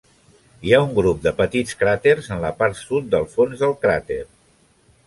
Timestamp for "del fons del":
3.13-3.79